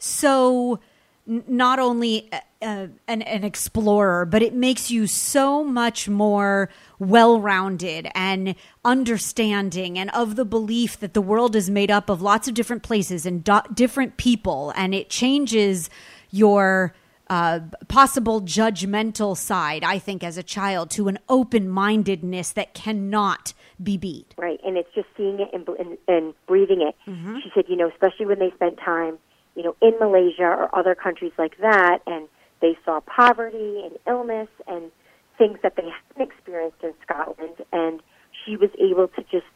[0.00, 0.80] so
[1.26, 2.28] not only
[2.66, 9.98] uh, an, an explorer, but it makes you so much more well rounded and understanding
[9.98, 13.24] and of the belief that the world is made up of lots of different places
[13.24, 14.72] and do- different people.
[14.74, 15.88] And it changes
[16.30, 16.92] your
[17.28, 23.52] uh, possible judgmental side, I think, as a child, to an open mindedness that cannot
[23.80, 24.34] be beat.
[24.36, 26.96] Right, and it's just seeing it and, and, and breathing it.
[27.08, 27.38] Mm-hmm.
[27.44, 29.18] She said, you know, especially when they spent time,
[29.54, 32.28] you know, in Malaysia or other countries like that, and
[32.60, 34.90] they saw poverty and illness and
[35.38, 38.00] things that they hadn't experienced in Scotland, and
[38.44, 39.46] she was able to just,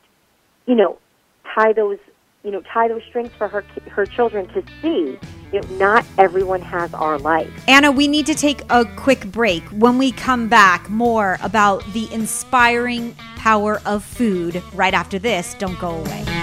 [0.66, 0.98] you know,
[1.54, 1.98] tie those
[2.42, 5.18] you know, tie those strings for her her children to see.
[5.52, 7.50] You know, not everyone has our life.
[7.66, 9.64] Anna, we need to take a quick break.
[9.64, 15.54] When we come back, more about the inspiring power of food right after this.
[15.54, 16.39] Don't go away.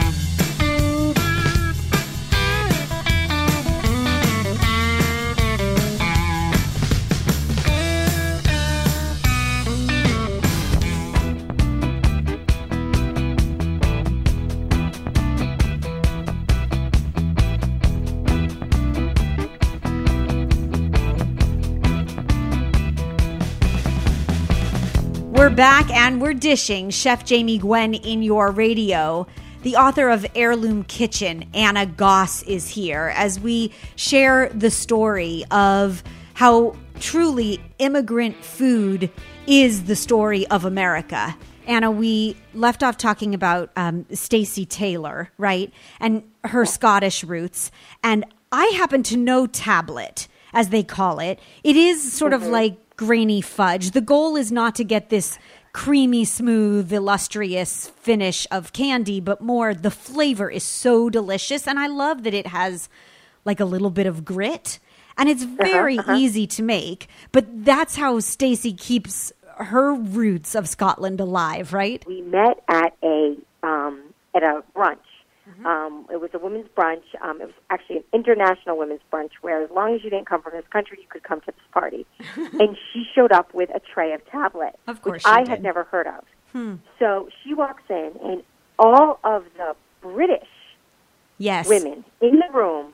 [25.58, 29.26] Back and we're dishing Chef Jamie Gwen in your radio.
[29.64, 36.04] The author of Heirloom Kitchen, Anna Gass, is here as we share the story of
[36.36, 39.10] how truly immigrant food
[39.48, 41.36] is the story of America.
[41.66, 47.72] Anna, we left off talking about um, Stacey Taylor, right, and her Scottish roots,
[48.04, 51.40] and I happen to know tablet, as they call it.
[51.64, 52.44] It is sort mm-hmm.
[52.44, 53.92] of like grainy fudge.
[53.92, 55.40] The goal is not to get this
[55.72, 61.68] creamy, smooth, illustrious finish of candy, but more the flavor is so delicious.
[61.68, 62.90] And I love that it has
[63.46, 64.80] like a little bit of grit.
[65.18, 66.20] And it's uh-huh, very uh-huh, uh-huh.
[66.20, 72.06] easy to make, but that's how Stacy keeps her roots of Scotland alive, right?
[72.06, 74.98] We met at a um, at a brunch
[75.58, 75.66] Mm-hmm.
[75.66, 77.04] Um, it was a women's brunch.
[77.22, 80.42] Um, it was actually an international women's brunch where, as long as you didn't come
[80.42, 82.06] from this country, you could come to this party.
[82.36, 85.50] and she showed up with a tray of tablets, of course, which I did.
[85.50, 86.24] had never heard of.
[86.52, 86.76] Hmm.
[87.00, 88.44] So she walks in, and
[88.78, 90.48] all of the British
[91.38, 91.68] yes.
[91.68, 92.94] women in the room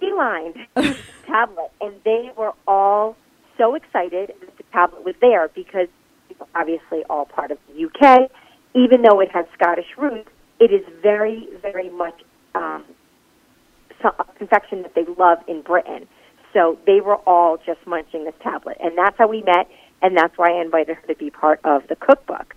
[0.00, 3.16] beelined the tablet, and they were all
[3.58, 5.88] so excited that the tablet was there because
[6.30, 8.30] it's obviously all part of the UK,
[8.74, 10.28] even though it has Scottish roots
[10.60, 12.20] it is very, very much
[12.54, 12.84] um,
[14.04, 16.06] a confection that they love in Britain.
[16.52, 19.68] So they were all just munching this tablet, and that's how we met,
[20.00, 22.54] and that's why I invited her to be part of the cookbook.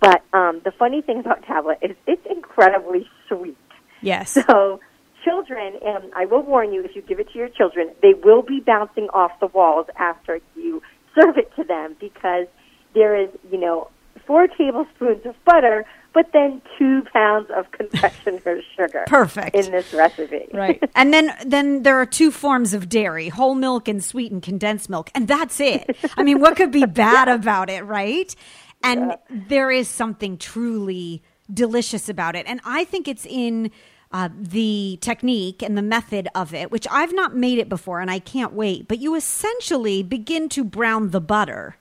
[0.00, 3.56] But um, the funny thing about tablet is it's incredibly sweet.
[4.02, 4.32] Yes.
[4.32, 4.80] So
[5.24, 8.42] children, and I will warn you, if you give it to your children, they will
[8.42, 10.82] be bouncing off the walls after you
[11.14, 12.46] serve it to them because
[12.94, 13.90] there is, you know,
[14.26, 19.04] four tablespoons of butter, but then two pounds of confectioner's sugar.
[19.06, 20.82] Perfect in this recipe, right?
[20.94, 25.10] and then then there are two forms of dairy: whole milk and sweetened condensed milk,
[25.14, 25.96] and that's it.
[26.16, 27.34] I mean, what could be bad yeah.
[27.34, 28.34] about it, right?
[28.82, 29.16] And yeah.
[29.48, 33.70] there is something truly delicious about it, and I think it's in.
[34.12, 38.10] Uh, the technique and the method of it, which I've not made it before and
[38.10, 41.76] I can't wait, but you essentially begin to brown the butter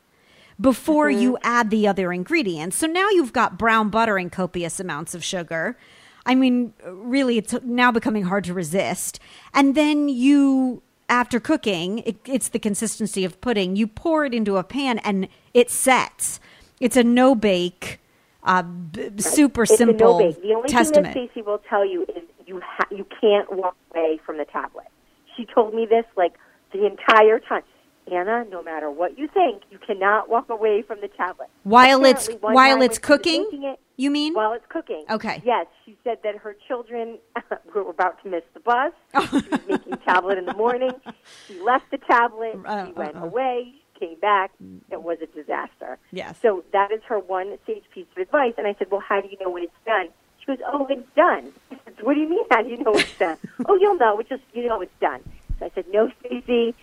[0.59, 1.21] before mm-hmm.
[1.21, 2.77] you add the other ingredients.
[2.77, 5.77] So now you've got brown butter and copious amounts of sugar.
[6.25, 9.19] I mean, really, it's now becoming hard to resist.
[9.53, 13.75] And then you, after cooking, it, it's the consistency of pudding.
[13.75, 16.39] You pour it into a pan and it sets.
[16.79, 17.99] It's a no bake,
[18.43, 20.41] uh, b- super it's simple no bake.
[20.41, 21.13] The only testament.
[21.13, 24.45] thing that Stacey will tell you is you ha- you can't walk away from the
[24.45, 24.87] tablet.
[25.35, 26.33] She told me this like
[26.71, 27.63] the entire time.
[28.11, 31.49] Anna, no matter what you think, you cannot walk away from the tablet.
[31.63, 34.33] While Apparently, it's while it's cooking, it, you mean?
[34.33, 35.05] While it's cooking.
[35.09, 35.41] Okay.
[35.45, 37.17] Yes, she said that her children
[37.75, 38.93] were about to miss the bus.
[39.29, 40.91] she was making tablet in the morning.
[41.47, 42.57] She left the tablet.
[42.65, 43.25] Uh, she went uh, uh.
[43.25, 43.73] away.
[43.99, 44.51] Came back.
[44.89, 45.97] It was a disaster.
[46.11, 46.37] Yes.
[46.41, 48.53] So that is her one sage piece of advice.
[48.57, 50.07] And I said, well, how do you know when it's done?
[50.39, 51.51] She goes, oh, it's done.
[51.69, 52.45] Said, what do you mean?
[52.49, 53.37] How do you know it's done?
[53.67, 54.17] oh, you'll know.
[54.19, 55.19] It's just you know it's done.
[55.59, 56.73] So I said, no, Stacey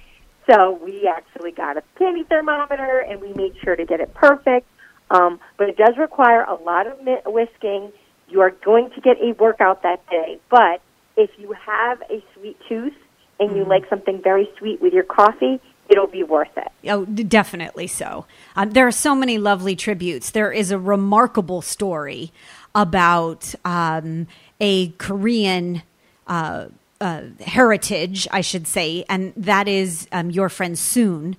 [0.49, 4.69] so we actually got a candy thermometer and we made sure to get it perfect.
[5.11, 7.93] Um, but it does require a lot of whisking.
[8.29, 10.39] You are going to get a workout that day.
[10.51, 10.81] But
[11.17, 12.95] if you have a sweet tooth
[13.39, 13.71] and you mm-hmm.
[13.71, 16.69] like something very sweet with your coffee, it'll be worth it.
[16.91, 18.27] Oh, definitely so.
[18.55, 20.31] Um, there are so many lovely tributes.
[20.31, 22.33] There is a remarkable story
[22.75, 24.27] about um,
[24.61, 25.83] a Korean.
[26.27, 26.67] Uh,
[27.01, 31.37] uh, heritage, I should say, and that is um, your friend Soon.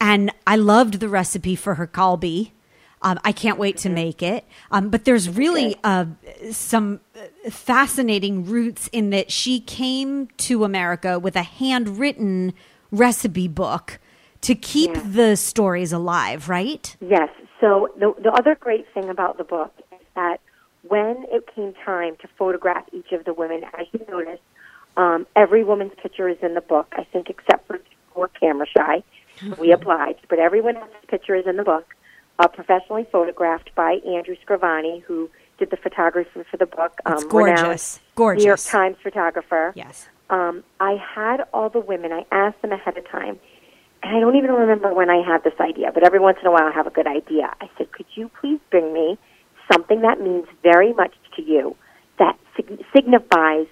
[0.00, 2.52] And I loved the recipe for her kalbi.
[3.02, 3.94] Um, I can't wait to mm-hmm.
[3.94, 4.44] make it.
[4.70, 6.06] Um, but there's really uh,
[6.50, 12.54] some uh, fascinating roots in that she came to America with a handwritten
[12.90, 13.98] recipe book
[14.40, 15.02] to keep yeah.
[15.04, 16.96] the stories alive, right?
[17.00, 17.28] Yes.
[17.60, 20.40] So the the other great thing about the book is that
[20.82, 24.42] when it came time to photograph each of the women, as you noticed,
[24.98, 26.92] um, every woman's picture is in the book.
[26.92, 27.80] I think except for
[28.14, 29.02] for camera shy,
[29.58, 31.94] we obliged, but everyone else's picture is in the book,
[32.38, 36.98] uh, professionally photographed by Andrew Scrivani, who did the photography for the book.
[37.06, 38.42] Um, it's gorgeous, gorgeous.
[38.42, 39.72] New York Times photographer.
[39.74, 40.08] Yes.
[40.28, 42.12] Um, I had all the women.
[42.12, 43.40] I asked them ahead of time
[44.02, 46.52] and I don't even remember when I had this idea, but every once in a
[46.52, 47.54] while I have a good idea.
[47.60, 49.18] I said, could you please bring me
[49.72, 51.76] something that means very much to you,
[52.18, 53.66] that sig- signifies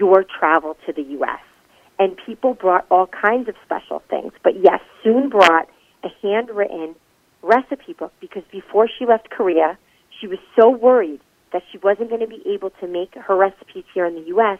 [0.00, 1.40] your travel to the U.S.?
[1.98, 5.68] And people brought all kinds of special things, but yes, soon brought
[6.02, 6.96] a handwritten
[7.42, 9.78] recipe book because before she left Korea,
[10.18, 11.20] she was so worried
[11.52, 14.58] that she wasn't going to be able to make her recipes here in the U.S.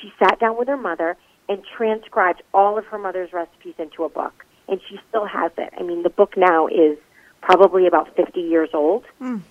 [0.00, 1.16] She sat down with her mother
[1.48, 5.74] and transcribed all of her mother's recipes into a book and she still has it.
[5.78, 6.96] I mean, the book now is
[7.42, 9.04] probably about 50 years old.
[9.20, 9.42] Mm.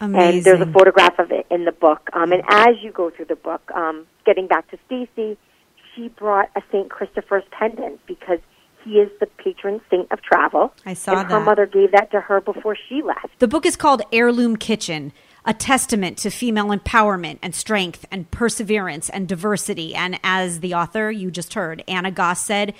[0.00, 2.08] And there's a photograph of it in the book.
[2.12, 5.38] Um, and as you go through the book, um, getting back to Stacy,
[5.94, 6.90] she brought a St.
[6.90, 8.38] Christopher's pendant because
[8.84, 10.72] he is the patron saint of travel.
[10.84, 13.38] I saw and her mother gave that to her before she left.
[13.38, 15.12] The book is called Heirloom Kitchen
[15.46, 19.94] a testament to female empowerment and strength and perseverance and diversity.
[19.94, 22.74] And as the author you just heard, Anna Gass said,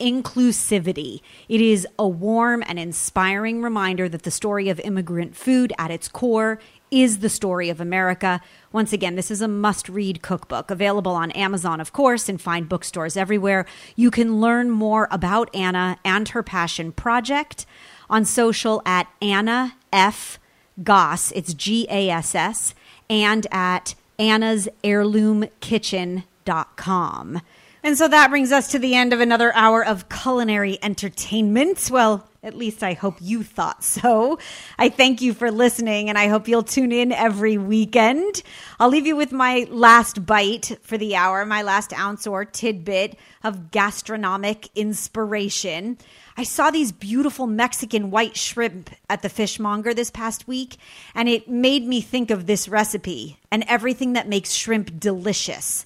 [0.00, 1.20] inclusivity.
[1.48, 6.08] It is a warm and inspiring reminder that the story of immigrant food at its
[6.08, 8.40] core is the story of America.
[8.72, 12.64] Once again, this is a must read cookbook available on Amazon, of course, and fine
[12.64, 13.66] bookstores everywhere.
[13.96, 17.66] You can learn more about Anna and her passion project
[18.08, 20.38] on social at Anna F.
[20.82, 22.74] Gass, it's G A S S,
[23.10, 27.42] and at Anna's Heirloom Kitchen.com.
[27.82, 31.88] And so that brings us to the end of another hour of culinary entertainment.
[31.90, 34.38] Well, at least I hope you thought so.
[34.78, 38.42] I thank you for listening, and I hope you'll tune in every weekend.
[38.78, 43.16] I'll leave you with my last bite for the hour, my last ounce or tidbit
[43.42, 45.98] of gastronomic inspiration.
[46.36, 50.76] I saw these beautiful Mexican white shrimp at the fishmonger this past week,
[51.14, 55.84] and it made me think of this recipe and everything that makes shrimp delicious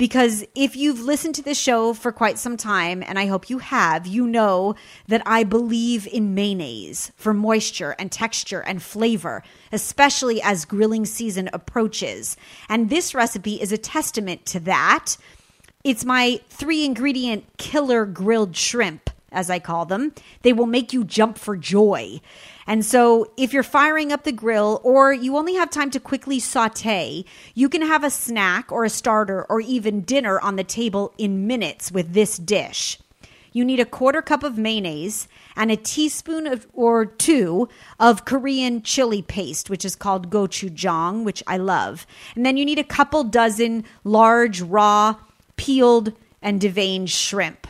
[0.00, 3.58] because if you've listened to this show for quite some time, and I hope you
[3.58, 4.74] have, you know
[5.08, 9.42] that I believe in mayonnaise for moisture and texture and flavor,
[9.72, 12.38] especially as grilling season approaches.
[12.70, 15.18] And this recipe is a testament to that.
[15.84, 20.12] It's my three ingredient killer grilled shrimp, as I call them.
[20.42, 22.20] They will make you jump for joy.
[22.66, 26.38] And so, if you're firing up the grill or you only have time to quickly
[26.38, 27.24] saute,
[27.54, 31.46] you can have a snack or a starter or even dinner on the table in
[31.46, 32.98] minutes with this dish.
[33.52, 35.26] You need a quarter cup of mayonnaise
[35.56, 37.68] and a teaspoon of, or two
[37.98, 42.06] of Korean chili paste, which is called gochujang, which I love.
[42.36, 45.16] And then you need a couple dozen large, raw,
[45.56, 47.66] peeled, and deveined shrimp.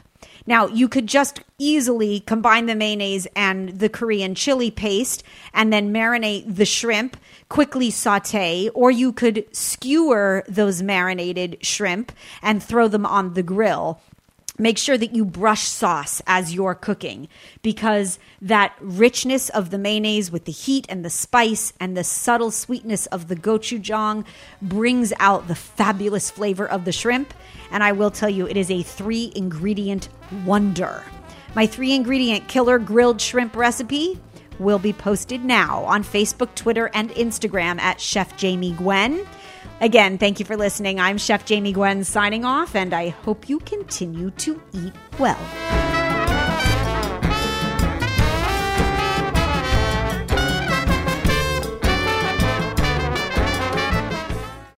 [0.47, 5.22] Now, you could just easily combine the mayonnaise and the Korean chili paste
[5.53, 7.16] and then marinate the shrimp,
[7.49, 12.12] quickly saute, or you could skewer those marinated shrimp
[12.43, 14.01] and throw them on the grill
[14.61, 17.28] make sure that you brush sauce as you're cooking
[17.62, 22.50] because that richness of the mayonnaise with the heat and the spice and the subtle
[22.50, 24.24] sweetness of the gochujang
[24.61, 27.32] brings out the fabulous flavor of the shrimp
[27.70, 30.08] and I will tell you, it is a three ingredient
[30.44, 31.02] wonder.
[31.54, 34.20] My three ingredient killer grilled shrimp recipe
[34.58, 39.26] will be posted now on Facebook, Twitter, and Instagram at Chef Jamie Gwen.
[39.81, 41.01] Again, thank you for listening.
[41.01, 45.39] I'm Chef Jamie Gwen signing off, and I hope you continue to eat well.